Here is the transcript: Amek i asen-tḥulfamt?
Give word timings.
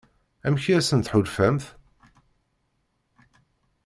Amek 0.45 0.65
i 0.69 0.73
asen-tḥulfamt? 0.79 1.65